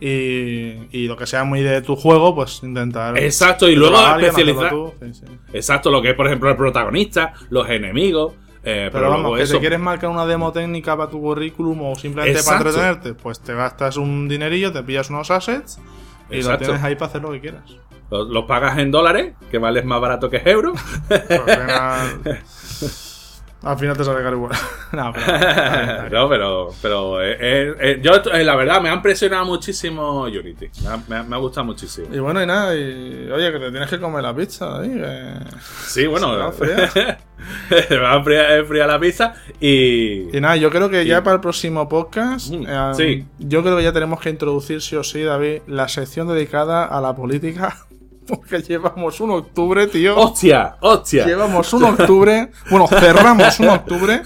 [0.00, 3.18] Y, y lo que sea muy de tu juego, pues intentar.
[3.18, 4.92] Exacto, y te luego especializar-.
[5.00, 5.24] Sí, sí.
[5.52, 8.34] Exacto, lo que es, por ejemplo, el protagonista, los enemigos.
[8.62, 9.54] eh, pero, Pero vamos, que eso.
[9.54, 12.64] si quieres marcar una demo técnica para tu currículum o simplemente Exacto.
[12.64, 15.78] para entretenerte, pues te gastas un dinerillo, te pillas unos assets
[16.30, 16.60] y Exacto.
[16.60, 17.62] lo tienes ahí para hacer lo que quieras.
[18.10, 20.78] Los, los pagas en dólares, que vales más barato que euros.
[23.62, 24.52] Al final te sale caro igual.
[24.92, 26.08] no, pero.
[26.10, 30.68] no, pero, pero eh, eh, eh, yo, eh, la verdad, me ha impresionado muchísimo Unity.
[30.82, 32.06] Me ha, me ha- me ha gustado muchísimo.
[32.14, 34.82] Y bueno, y nada, y oye, que te tienes que comer la pizza
[35.86, 37.18] Sí, bueno, Se va a enfriar.
[38.02, 40.36] va a enfriar, enfriar la pizza y...
[40.36, 43.26] Y nada, yo creo que ya para el próximo podcast, Mm, eh, sí.
[43.38, 47.00] yo creo que ya tenemos que introducir, sí o sí, David, la sección dedicada a
[47.00, 47.78] la política.
[48.26, 50.16] Porque llevamos un octubre, tío.
[50.16, 50.76] ¡Hostia!
[50.80, 51.24] ¡Hostia!
[51.26, 54.22] Llevamos un octubre, bueno, cerramos un octubre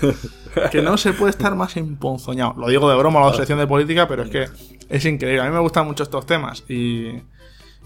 [0.70, 2.54] que no se puede estar más emponzoñado.
[2.56, 4.46] Lo digo de broma, la sección de política, pero es que
[4.88, 5.42] es increíble.
[5.42, 7.08] A mí me gustan mucho estos temas y,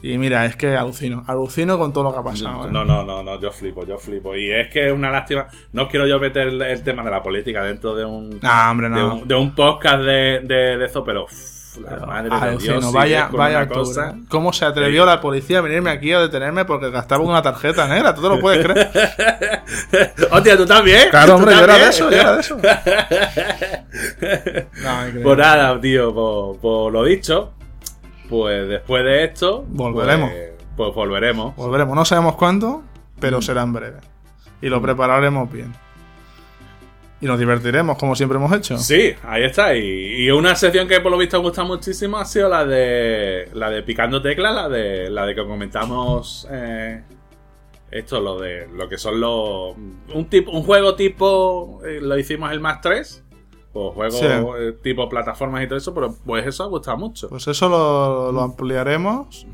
[0.03, 2.69] y mira, es que alucino, alucino con todo lo que ha pasado.
[2.69, 2.71] ¿eh?
[2.71, 4.35] No, no, no, no, yo flipo, yo flipo.
[4.37, 5.47] Y es que es una lástima.
[5.73, 8.89] No quiero yo meter el, el tema de la política dentro de un, No, hombre,
[8.89, 9.15] de, no.
[9.17, 11.25] un de un podcast de, de, de eso, pero.
[11.25, 12.93] uff, la madre de Dios.
[12.93, 14.15] vaya, cosa.
[14.29, 18.15] ¿Cómo se atrevió la policía a venirme aquí a detenerme porque gastaba una tarjeta negra?
[18.15, 18.91] ¿Tú te lo puedes creer?
[20.31, 21.09] Hostia, tú también.
[21.11, 22.57] Claro, ¿Tú hombre, yo era de eso, yo era de eso.
[24.83, 25.23] No.
[25.23, 27.53] Pues nada, tío, por, por lo dicho,
[28.29, 29.65] pues después de esto.
[29.69, 30.31] Volveremos.
[30.31, 31.57] Pues, pues volveremos.
[31.57, 33.21] Volveremos, no sabemos cuándo, Mm.
[33.21, 33.99] pero será en breve.
[34.61, 35.73] Y lo prepararemos bien.
[37.25, 38.77] Y nos divertiremos, como siempre hemos hecho.
[38.77, 39.75] Sí, ahí está.
[39.75, 43.71] Y, y una sección que por lo visto gusta muchísimo ha sido la de la
[43.71, 47.03] de picando teclas, la de la de que comentamos eh,
[47.91, 49.75] esto, lo de lo que son los
[50.15, 53.25] un tipo un juego tipo eh, lo hicimos el más 3
[53.73, 54.27] o juego Sí.
[54.27, 57.31] eh, tipo plataformas y todo eso, pero pues eso ha gustado mucho.
[57.31, 59.47] Pues eso lo, lo ampliaremos.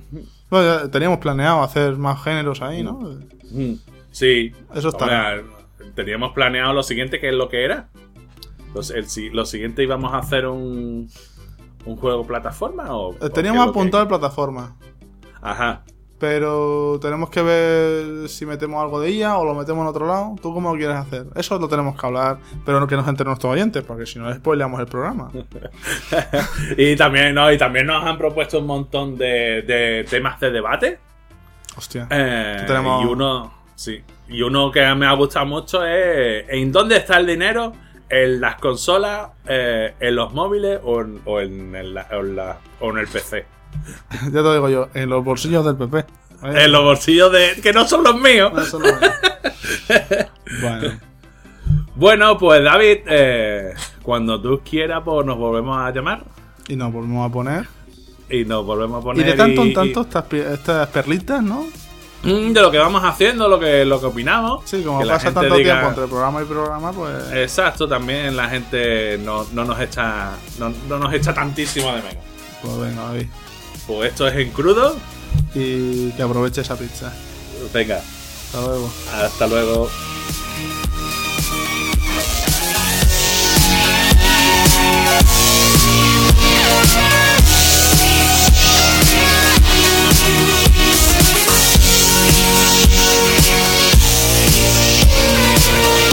[0.50, 2.94] Bueno, ya teníamos planeado hacer más géneros ahí, ¿no?
[3.52, 3.74] Mm,
[4.10, 5.36] Sí, Eso está
[5.94, 7.88] teníamos planeado lo siguiente, que es lo que era.
[8.74, 11.08] Los- el lo siguiente íbamos a hacer un
[11.86, 14.76] un juego plataforma o Eh, Teníamos que- apuntado en plataforma.
[15.40, 15.82] Ajá.
[16.18, 20.36] Pero tenemos que ver si metemos algo de ella o lo metemos en otro lado.
[20.42, 21.24] ¿Tú cómo lo quieres hacer?
[21.34, 24.30] Eso lo tenemos que hablar, pero no que nos enteren nuestros oyentes, porque si no
[24.34, 25.30] spoileamos el programa.
[26.76, 30.98] y también no, y también nos han propuesto un montón de, de temas de debate.
[31.76, 32.06] Hostia.
[32.10, 34.02] Eh, Tenemos- Y uno, sí.
[34.30, 37.72] Y uno que me ha gustado mucho es ¿en dónde está el dinero?
[38.08, 42.58] ¿En las consolas, eh, en los móviles o en, o en el, o en la-
[42.80, 43.44] o en el PC?
[44.32, 46.04] Ya te digo yo, en los bolsillos del PP.
[46.42, 47.60] En los bolsillos de...
[47.62, 48.52] que no son los míos.
[50.62, 50.98] Bueno,
[51.94, 56.24] Bueno, pues David, eh, cuando tú quieras, pues nos volvemos a llamar
[56.68, 57.66] y nos volvemos a poner.
[58.30, 59.26] y nos volvemos a poner.
[59.26, 61.66] Y de tanto en y- tanto estas, pi- estas perlitas, ¿no?
[62.22, 64.62] Mm, de lo que vamos haciendo, lo que, lo que opinamos.
[64.68, 67.14] Sí, como Que pasa tanto diga- tiempo entre programa y programa, pues.
[67.32, 72.24] Exacto, también la gente no, no nos echa no, no nos echa tantísimo de menos.
[72.62, 73.26] Pues venga, David.
[73.86, 74.96] Pues esto es en crudo.
[75.54, 77.12] Y que aproveche esa pizza.
[77.72, 78.90] Venga, Hasta luego.
[79.14, 79.88] hasta luego.
[95.70, 96.09] Peace.